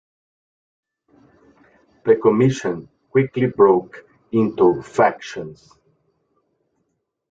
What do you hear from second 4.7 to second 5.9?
factions.